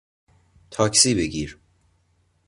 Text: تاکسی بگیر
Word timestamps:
تاکسی 0.71 1.15
بگیر 1.15 1.59